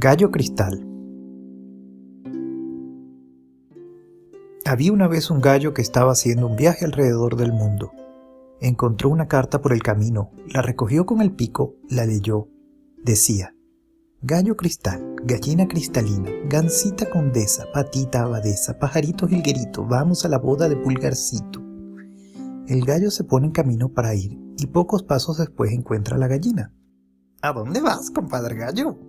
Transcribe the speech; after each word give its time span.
Gallo 0.00 0.30
Cristal 0.30 0.86
Había 4.64 4.92
una 4.92 5.08
vez 5.08 5.28
un 5.28 5.40
gallo 5.40 5.74
que 5.74 5.82
estaba 5.82 6.12
haciendo 6.12 6.46
un 6.46 6.54
viaje 6.54 6.84
alrededor 6.84 7.34
del 7.34 7.52
mundo. 7.52 7.90
Encontró 8.60 9.10
una 9.10 9.26
carta 9.26 9.60
por 9.60 9.72
el 9.72 9.82
camino, 9.82 10.30
la 10.46 10.62
recogió 10.62 11.04
con 11.04 11.20
el 11.20 11.32
pico, 11.32 11.74
la 11.88 12.06
leyó. 12.06 12.46
Decía, 13.02 13.56
Gallo 14.22 14.56
cristal, 14.56 15.16
gallina 15.24 15.66
cristalina, 15.66 16.30
gansita 16.48 17.10
condesa, 17.10 17.64
patita 17.74 18.22
abadesa, 18.22 18.78
pajarito 18.78 19.26
jilguerito, 19.26 19.84
vamos 19.84 20.24
a 20.24 20.28
la 20.28 20.38
boda 20.38 20.68
de 20.68 20.76
pulgarcito. 20.76 21.60
El 22.68 22.84
gallo 22.84 23.10
se 23.10 23.24
pone 23.24 23.46
en 23.46 23.52
camino 23.52 23.88
para 23.88 24.14
ir 24.14 24.38
y 24.58 24.68
pocos 24.68 25.02
pasos 25.02 25.38
después 25.38 25.72
encuentra 25.72 26.14
a 26.14 26.20
la 26.20 26.28
gallina. 26.28 26.72
¿A 27.42 27.52
dónde 27.52 27.80
vas, 27.80 28.12
compadre 28.12 28.54
gallo? 28.54 29.07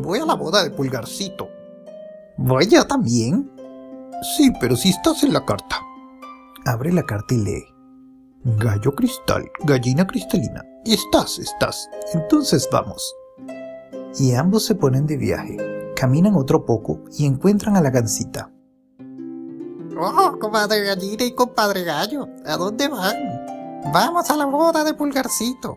Voy 0.00 0.20
a 0.20 0.26
la 0.26 0.34
boda 0.34 0.62
de 0.62 0.70
Pulgarcito. 0.70 1.48
¿Voy 2.36 2.68
yo 2.68 2.86
también? 2.86 3.50
Sí, 4.36 4.52
pero 4.60 4.76
si 4.76 4.90
estás 4.90 5.24
en 5.24 5.32
la 5.32 5.44
carta. 5.44 5.80
Abre 6.66 6.92
la 6.92 7.02
carta 7.02 7.34
y 7.34 7.38
lee. 7.38 7.64
Gallo 8.44 8.94
cristal, 8.94 9.44
gallina 9.64 10.06
cristalina. 10.06 10.64
Estás, 10.84 11.40
estás. 11.40 11.90
Entonces 12.14 12.68
vamos. 12.70 13.14
Y 14.18 14.34
ambos 14.34 14.64
se 14.64 14.76
ponen 14.76 15.06
de 15.06 15.16
viaje. 15.16 15.56
Caminan 15.96 16.36
otro 16.36 16.64
poco 16.64 17.00
y 17.16 17.26
encuentran 17.26 17.76
a 17.76 17.80
la 17.80 17.90
gansita. 17.90 18.52
Oh, 20.00 20.38
comadre 20.38 20.84
gallina 20.84 21.24
y 21.24 21.34
compadre 21.34 21.82
gallo, 21.82 22.28
¿a 22.46 22.56
dónde 22.56 22.86
van? 22.86 23.16
Vamos 23.92 24.30
a 24.30 24.36
la 24.36 24.46
boda 24.46 24.84
de 24.84 24.94
Pulgarcito. 24.94 25.76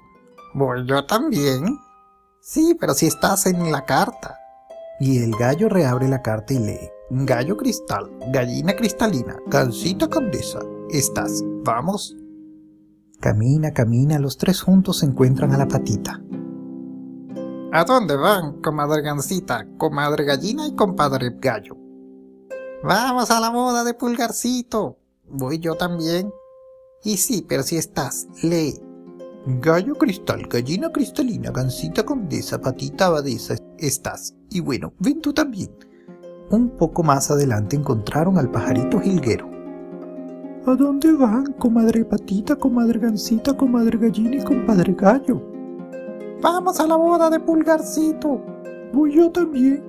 ¿Voy 0.54 0.86
yo 0.86 1.04
también? 1.08 1.66
Sí, 2.44 2.76
pero 2.80 2.96
si 2.96 3.06
estás 3.06 3.46
en 3.46 3.72
la 3.72 3.86
carta. 3.86 4.40
Y 5.00 5.24
el 5.24 5.36
gallo 5.36 5.70
reabre 5.70 6.08
la 6.08 6.24
carta 6.24 6.56
y 6.56 6.60
lee. 6.60 6.90
Gallo 7.12 7.56
cristal, 7.56 8.10
gallina 8.32 8.76
cristalina, 8.76 9.38
gansita 9.46 10.08
condesa. 10.08 10.60
Estás, 10.90 11.44
vamos. 11.64 12.18
Camina, 13.20 13.72
camina, 13.74 14.18
los 14.18 14.38
tres 14.38 14.62
juntos 14.62 15.00
se 15.00 15.06
encuentran 15.06 15.54
a 15.54 15.58
la 15.58 15.68
patita. 15.68 16.20
¿A 17.74 17.84
dónde 17.86 18.16
van, 18.16 18.60
comadre 18.62 19.04
gansita, 19.04 19.68
comadre 19.78 20.26
gallina 20.26 20.66
y 20.66 20.76
compadre 20.76 21.36
gallo? 21.40 21.78
Vamos 22.84 23.30
a 23.30 23.40
la 23.40 23.50
boda 23.50 23.84
de 23.84 23.94
Pulgarcito. 23.94 24.98
Voy 25.30 25.60
yo 25.60 25.76
también. 25.76 26.34
Y 27.04 27.18
sí, 27.18 27.46
pero 27.48 27.62
si 27.62 27.78
estás, 27.78 28.28
lee. 28.42 28.82
Gallo 29.44 29.96
cristal, 29.96 30.44
gallina 30.48 30.92
cristalina, 30.92 31.50
gansita 31.50 32.04
condesa, 32.04 32.62
patita 32.62 33.08
abadesa, 33.08 33.56
estás. 33.80 34.36
Y 34.52 34.60
bueno, 34.60 34.94
ven 35.00 35.20
tú 35.20 35.34
también. 35.34 35.72
Un 36.52 36.70
poco 36.78 37.02
más 37.02 37.32
adelante 37.32 37.76
encontraron 37.76 38.38
al 38.38 38.52
pajarito 38.52 39.00
jilguero. 39.00 39.50
¿A 40.68 40.76
dónde 40.76 41.12
van, 41.14 41.54
comadre 41.54 42.06
patita, 42.06 42.56
comadre 42.56 43.00
gansita, 43.00 43.58
comadre 43.58 43.98
gallina 43.98 44.36
y 44.36 44.44
compadre 44.44 44.94
gallo? 44.94 45.42
Vamos 46.40 46.80
a 46.80 46.86
la 46.86 46.96
boda 46.96 47.32
de 47.32 47.40
Pulgarcito. 47.40 48.44
Voy 48.94 49.16
yo 49.16 49.32
también. 49.32 49.84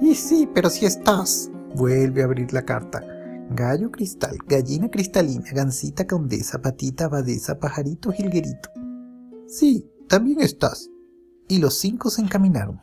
Y 0.00 0.16
sí, 0.16 0.48
pero 0.52 0.68
si 0.68 0.84
estás. 0.84 1.48
Vuelve 1.76 2.22
a 2.22 2.24
abrir 2.24 2.52
la 2.52 2.62
carta. 2.62 3.13
Gallo 3.56 3.92
cristal, 3.92 4.36
gallina 4.48 4.90
cristalina, 4.90 5.44
gansita 5.52 6.08
condesa, 6.08 6.60
patita 6.60 7.04
abadesa, 7.04 7.60
pajarito 7.60 8.10
jilguerito. 8.10 8.68
Sí, 9.46 9.88
también 10.08 10.40
estás. 10.40 10.90
Y 11.46 11.58
los 11.58 11.78
cinco 11.78 12.10
se 12.10 12.20
encaminaron. 12.20 12.80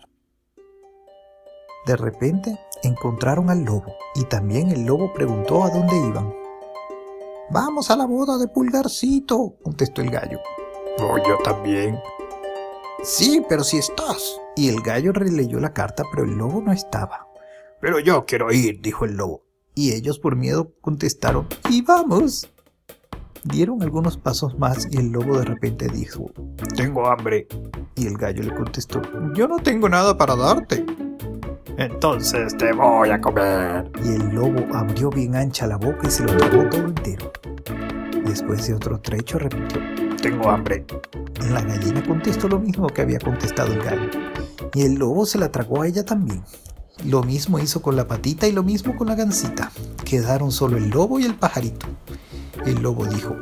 De 1.86 1.98
repente 1.98 2.58
encontraron 2.84 3.50
al 3.50 3.66
lobo, 3.66 3.94
y 4.16 4.24
también 4.24 4.70
el 4.70 4.86
lobo 4.86 5.12
preguntó 5.12 5.66
a 5.66 5.70
dónde 5.72 5.98
iban. 5.98 6.34
Vamos 7.50 7.92
a 7.92 7.98
la 7.98 8.06
boda 8.06 8.38
de 8.38 8.48
Pulgarcito, 8.48 9.58
contestó 9.62 10.02
el 10.02 10.10
gallo. 10.10 10.40
Voy 11.00 11.22
yo 11.28 11.38
también. 11.44 12.00
Sí, 13.04 13.44
pero 13.50 13.66
si 13.66 13.78
estás. 13.78 14.40
Y 14.56 14.70
el 14.70 14.80
gallo 14.80 15.12
releyó 15.12 15.60
la 15.60 15.74
carta, 15.74 16.04
pero 16.10 16.24
el 16.24 16.38
lobo 16.38 16.62
no 16.62 16.72
estaba. 16.72 17.28
Pero 17.82 18.00
yo 18.00 18.26
quiero 18.26 18.54
ir, 18.54 18.80
dijo 18.80 19.04
el 19.04 19.18
lobo 19.18 19.51
y 19.76 19.94
ellos 19.94 20.20
por 20.20 20.36
miedo 20.36 20.72
contestaron, 20.82 21.48
¡y 21.70 21.82
vamos! 21.82 22.50
Dieron 23.44 23.82
algunos 23.82 24.18
pasos 24.18 24.58
más 24.60 24.88
y 24.92 24.98
el 24.98 25.12
lobo 25.12 25.40
de 25.40 25.46
repente 25.46 25.88
dijo, 25.88 26.32
Tengo 26.76 27.08
hambre. 27.08 27.48
Y 27.96 28.06
el 28.06 28.16
gallo 28.16 28.44
le 28.44 28.54
contestó, 28.54 29.02
Yo 29.34 29.48
no 29.48 29.58
tengo 29.58 29.90
nada 29.90 30.16
para 30.16 30.36
darte. 30.36 30.86
Entonces 31.78 32.56
te 32.58 32.72
voy 32.72 33.10
a 33.10 33.20
comer. 33.20 33.90
Y 34.06 34.10
el 34.10 34.30
lobo 34.30 34.64
abrió 34.76 35.10
bien 35.10 35.36
ancha 35.36 35.66
la 35.66 35.78
boca 35.78 36.08
y 36.08 36.12
se 36.12 36.24
lo 36.24 36.38
tragó 36.38 36.70
todo 36.70 36.84
entero. 36.84 37.32
Después 38.26 38.68
de 38.68 38.76
otro 38.76 39.00
trecho 39.00 39.40
repitió, 39.40 39.82
Tengo 40.22 40.50
hambre. 40.52 40.86
La 41.50 41.62
gallina 41.62 42.04
contestó 42.04 42.48
lo 42.48 42.60
mismo 42.60 42.88
que 42.88 43.02
había 43.02 43.18
contestado 43.18 43.74
el 43.74 43.82
gallo. 43.82 44.10
Y 44.76 44.84
el 44.84 44.96
lobo 44.96 45.26
se 45.26 45.40
la 45.40 45.52
tragó 45.52 45.82
a 45.82 45.88
ella 45.88 46.06
también. 46.06 46.44
Lo 47.06 47.24
mismo 47.24 47.60
hizo 47.60 47.82
con 47.82 47.96
la 47.96 48.08
patita 48.08 48.48
y 48.48 48.52
lo 48.52 48.64
mismo 48.64 48.96
con 48.96 49.08
la 49.08 49.16
gansita. 49.16 49.72
Quedaron 50.06 50.52
solo 50.52 50.78
el 50.78 50.90
lobo 50.90 51.20
y 51.20 51.26
el 51.26 51.36
pajarito. 51.36 51.88
El 52.66 52.82
lobo 52.82 53.06
dijo, 53.06 53.36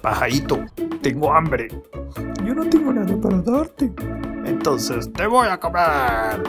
Pajarito, 0.00 0.60
tengo 1.02 1.32
hambre. 1.32 1.68
Yo 2.44 2.54
no 2.54 2.68
tengo 2.68 2.92
nada 2.92 3.16
para 3.20 3.40
darte. 3.40 3.90
Entonces 4.44 5.10
te 5.12 5.26
voy 5.26 5.48
a 5.48 5.58
comer. 5.58 6.42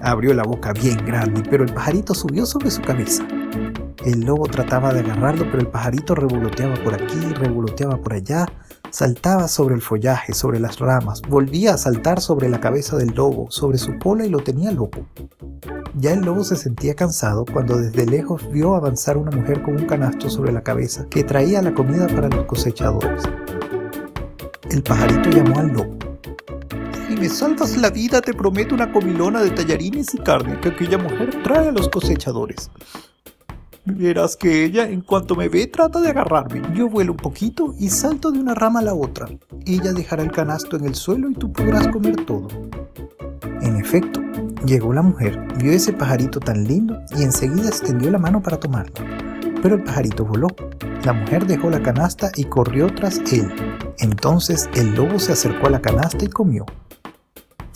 Abrió 0.00 0.32
la 0.32 0.44
boca 0.44 0.72
bien 0.72 1.04
grande, 1.04 1.42
pero 1.50 1.64
el 1.64 1.74
pajarito 1.74 2.14
subió 2.14 2.46
sobre 2.46 2.70
su 2.70 2.80
cabeza. 2.80 3.26
El 4.04 4.20
lobo 4.20 4.46
trataba 4.46 4.94
de 4.94 5.00
agarrarlo, 5.00 5.44
pero 5.50 5.58
el 5.58 5.66
pajarito 5.66 6.14
revoloteaba 6.14 6.76
por 6.76 6.94
aquí, 6.94 7.18
revoloteaba 7.34 7.96
por 7.98 8.14
allá, 8.14 8.46
saltaba 8.90 9.48
sobre 9.48 9.74
el 9.74 9.82
follaje, 9.82 10.34
sobre 10.34 10.60
las 10.60 10.78
ramas, 10.78 11.22
volvía 11.22 11.74
a 11.74 11.78
saltar 11.78 12.20
sobre 12.20 12.48
la 12.48 12.60
cabeza 12.60 12.96
del 12.96 13.14
lobo, 13.14 13.50
sobre 13.50 13.78
su 13.78 13.98
cola 13.98 14.26
y 14.26 14.30
lo 14.30 14.40
tenía 14.40 14.72
loco. 14.72 15.06
Ya 15.94 16.12
el 16.12 16.20
lobo 16.20 16.44
se 16.44 16.56
sentía 16.56 16.94
cansado 16.94 17.44
cuando 17.44 17.76
desde 17.76 18.06
lejos 18.06 18.50
vio 18.50 18.74
avanzar 18.74 19.16
una 19.16 19.30
mujer 19.30 19.62
con 19.62 19.76
un 19.76 19.86
canasto 19.86 20.30
sobre 20.30 20.52
la 20.52 20.62
cabeza 20.62 21.06
que 21.10 21.24
traía 21.24 21.62
la 21.62 21.74
comida 21.74 22.06
para 22.06 22.28
los 22.28 22.46
cosechadores. 22.46 23.22
El 24.70 24.82
pajarito 24.82 25.30
llamó 25.30 25.58
al 25.58 25.68
lobo. 25.68 25.98
Si 27.08 27.16
me 27.16 27.28
salvas 27.28 27.76
la 27.76 27.90
vida 27.90 28.20
te 28.20 28.32
prometo 28.32 28.74
una 28.74 28.92
comilona 28.92 29.42
de 29.42 29.50
tallarines 29.50 30.14
y 30.14 30.18
carne 30.18 30.60
que 30.60 30.68
aquella 30.68 30.96
mujer 30.96 31.42
trae 31.42 31.68
a 31.68 31.72
los 31.72 31.88
cosechadores. 31.88 32.70
Verás 33.84 34.36
que 34.36 34.64
ella, 34.64 34.88
en 34.88 35.00
cuanto 35.00 35.34
me 35.34 35.48
ve, 35.48 35.66
trata 35.66 36.00
de 36.00 36.10
agarrarme. 36.10 36.62
Yo 36.74 36.88
vuelo 36.88 37.12
un 37.12 37.18
poquito 37.18 37.74
y 37.78 37.88
salto 37.88 38.30
de 38.30 38.38
una 38.38 38.54
rama 38.54 38.80
a 38.80 38.84
la 38.84 38.94
otra. 38.94 39.28
Ella 39.66 39.92
dejará 39.92 40.22
el 40.22 40.30
canasto 40.30 40.76
en 40.76 40.84
el 40.84 40.94
suelo 40.94 41.30
y 41.30 41.34
tú 41.34 41.52
podrás 41.52 41.88
comer 41.88 42.16
todo. 42.24 42.48
En 43.62 43.76
efecto, 43.76 44.20
Llegó 44.66 44.92
la 44.92 45.00
mujer, 45.00 45.40
vio 45.56 45.72
ese 45.72 45.94
pajarito 45.94 46.38
tan 46.38 46.64
lindo 46.64 47.00
y 47.16 47.22
enseguida 47.22 47.68
extendió 47.68 48.10
la 48.10 48.18
mano 48.18 48.42
para 48.42 48.60
tomarlo. 48.60 48.92
Pero 49.62 49.76
el 49.76 49.82
pajarito 49.82 50.26
voló. 50.26 50.48
La 51.02 51.14
mujer 51.14 51.46
dejó 51.46 51.70
la 51.70 51.82
canasta 51.82 52.30
y 52.36 52.44
corrió 52.44 52.88
tras 52.94 53.20
él. 53.32 53.50
Entonces 53.98 54.68
el 54.74 54.94
lobo 54.94 55.18
se 55.18 55.32
acercó 55.32 55.68
a 55.68 55.70
la 55.70 55.80
canasta 55.80 56.26
y 56.26 56.28
comió. 56.28 56.66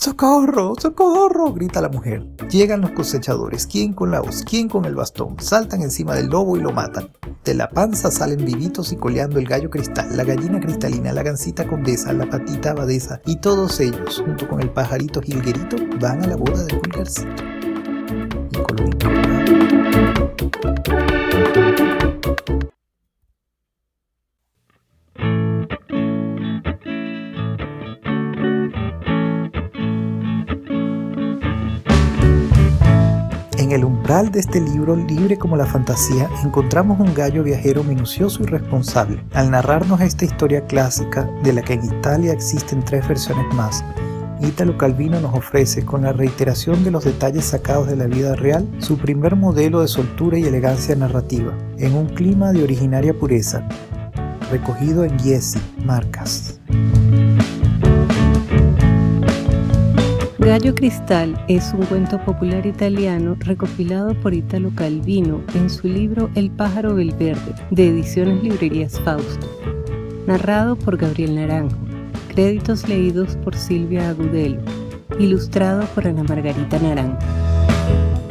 ¡Socorro! 0.05 0.75
¡Socorro! 0.79 1.51
grita 1.51 1.81
la 1.81 1.89
mujer. 1.89 2.23
Llegan 2.51 2.81
los 2.81 2.91
cosechadores, 2.91 3.65
quién 3.65 3.91
con 3.91 4.11
la 4.11 4.21
hoz, 4.21 4.43
quién 4.47 4.69
con 4.69 4.85
el 4.85 4.93
bastón, 4.93 5.35
saltan 5.39 5.81
encima 5.81 6.13
del 6.13 6.27
lobo 6.27 6.55
y 6.55 6.59
lo 6.59 6.71
matan. 6.71 7.09
De 7.43 7.55
la 7.55 7.67
panza 7.67 8.11
salen 8.11 8.45
vivitos 8.45 8.91
y 8.91 8.97
coleando 8.97 9.39
el 9.39 9.47
gallo 9.47 9.71
cristal, 9.71 10.15
la 10.15 10.23
gallina 10.23 10.59
cristalina, 10.59 11.11
la 11.11 11.23
gansita 11.23 11.67
condesa, 11.67 12.13
la 12.13 12.29
patita 12.29 12.69
abadesa 12.69 13.19
y 13.25 13.37
todos 13.37 13.79
ellos, 13.79 14.21
junto 14.23 14.47
con 14.47 14.61
el 14.61 14.69
pajarito 14.69 15.23
jilguerito, 15.23 15.77
van 15.99 16.23
a 16.23 16.27
la 16.27 16.35
boda 16.35 16.63
de 16.65 16.75
Pulgarcito. 16.75 17.43
Y 18.51 18.57
En 33.65 33.71
el 33.71 33.83
umbral 33.83 34.29
de 34.29 34.41
este 34.41 34.61
libro, 34.61 34.95
libre 34.95 35.39
como 35.39 35.57
la 35.57 35.65
fantasía, 35.65 36.29
encontramos 36.43 36.99
un 36.99 37.15
gallo 37.15 37.41
viajero 37.41 37.83
minucioso 37.83 38.43
y 38.43 38.45
responsable. 38.45 39.19
Al 39.33 39.49
narrarnos 39.49 40.01
esta 40.01 40.23
historia 40.23 40.67
clásica, 40.67 41.23
de 41.41 41.51
la 41.51 41.63
que 41.63 41.73
en 41.73 41.83
Italia 41.83 42.31
existen 42.31 42.85
tres 42.85 43.07
versiones 43.07 43.51
más, 43.55 43.83
Ítalo 44.39 44.77
Calvino 44.77 45.19
nos 45.19 45.33
ofrece, 45.33 45.83
con 45.83 46.03
la 46.03 46.13
reiteración 46.13 46.83
de 46.83 46.91
los 46.91 47.05
detalles 47.05 47.45
sacados 47.45 47.87
de 47.87 47.95
la 47.95 48.05
vida 48.05 48.35
real, 48.35 48.67
su 48.77 48.99
primer 48.99 49.35
modelo 49.35 49.81
de 49.81 49.87
soltura 49.87 50.37
y 50.37 50.43
elegancia 50.43 50.95
narrativa, 50.95 51.51
en 51.79 51.95
un 51.95 52.05
clima 52.05 52.51
de 52.51 52.61
originaria 52.61 53.17
pureza, 53.17 53.67
recogido 54.51 55.05
en 55.05 55.17
Giesi, 55.17 55.59
Marcas. 55.83 56.59
Gallo 60.45 60.75
Cristal 60.75 61.43
es 61.47 61.73
un 61.73 61.83
cuento 61.87 62.23
popular 62.23 62.67
italiano 62.67 63.35
recopilado 63.39 64.13
por 64.21 64.35
Italo 64.35 64.69
Calvino 64.75 65.41
en 65.55 65.71
su 65.71 65.87
libro 65.87 66.29
El 66.35 66.51
pájaro 66.51 66.93
Belverde, 66.93 67.55
de 67.71 67.87
Ediciones 67.87 68.43
Librerías 68.43 68.99
Fausto, 68.99 69.47
narrado 70.27 70.75
por 70.75 70.97
Gabriel 70.97 71.33
Naranjo, 71.33 71.75
créditos 72.27 72.87
leídos 72.87 73.35
por 73.37 73.55
Silvia 73.55 74.09
Agudelo, 74.09 74.61
ilustrado 75.17 75.83
por 75.95 76.05
Ana 76.05 76.21
Margarita 76.21 76.77
Naranjo. 76.77 77.17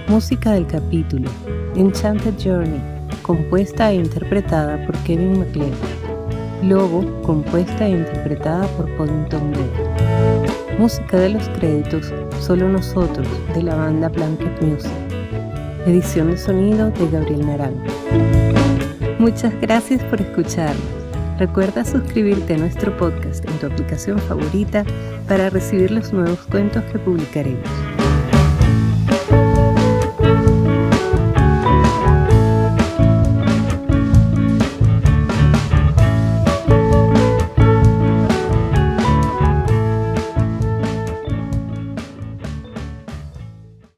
Música 0.06 0.52
del 0.52 0.69
capítulo, 0.69 1.28
Enchanted 1.75 2.34
Journey, 2.40 2.81
compuesta 3.22 3.90
e 3.90 3.96
interpretada 3.96 4.87
por 4.87 4.96
Kevin 4.99 5.40
MacLeod. 5.40 5.75
Logo, 6.62 7.22
compuesta 7.22 7.88
e 7.88 7.90
interpretada 7.90 8.69
por 8.76 8.88
Poddington 8.96 9.50
Bear. 9.50 10.33
Música 10.79 11.19
de 11.19 11.29
los 11.29 11.49
créditos, 11.50 12.12
Solo 12.41 12.69
Nosotros, 12.69 13.29
de 13.55 13.62
la 13.62 13.76
banda 13.76 14.09
Blanket 14.09 14.61
Music. 14.61 14.91
Edición 15.87 16.32
de 16.32 16.37
sonido 16.37 16.91
de 16.91 17.11
Gabriel 17.11 17.47
Naranjo. 17.47 17.85
Muchas 19.21 19.53
gracias 19.61 20.03
por 20.05 20.21
escucharnos. 20.21 20.82
Recuerda 21.38 21.85
suscribirte 21.85 22.55
a 22.55 22.59
nuestro 22.59 22.97
podcast 22.97 23.44
en 23.49 23.56
tu 23.59 23.67
aplicación 23.67 24.19
favorita 24.19 24.85
para 25.29 25.49
recibir 25.49 25.93
los 25.93 26.12
nuevos 26.12 26.41
cuentos 26.50 26.82
que 26.85 26.99
publicaremos. 26.99 27.69